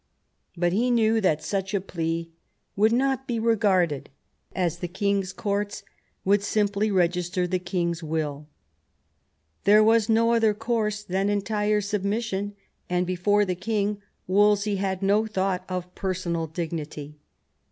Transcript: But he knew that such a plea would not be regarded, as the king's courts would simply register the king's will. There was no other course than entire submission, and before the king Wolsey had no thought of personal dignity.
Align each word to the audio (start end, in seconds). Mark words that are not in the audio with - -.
But 0.57 0.73
he 0.73 0.89
knew 0.89 1.21
that 1.21 1.43
such 1.43 1.75
a 1.75 1.79
plea 1.79 2.31
would 2.75 2.91
not 2.91 3.27
be 3.27 3.37
regarded, 3.39 4.09
as 4.55 4.79
the 4.79 4.87
king's 4.87 5.31
courts 5.31 5.83
would 6.25 6.41
simply 6.41 6.89
register 6.89 7.45
the 7.45 7.59
king's 7.59 8.01
will. 8.01 8.47
There 9.63 9.83
was 9.83 10.09
no 10.09 10.33
other 10.33 10.55
course 10.55 11.03
than 11.03 11.29
entire 11.29 11.81
submission, 11.81 12.55
and 12.89 13.05
before 13.05 13.45
the 13.45 13.53
king 13.53 14.01
Wolsey 14.25 14.77
had 14.77 15.03
no 15.03 15.27
thought 15.27 15.63
of 15.69 15.93
personal 15.93 16.47
dignity. 16.47 17.19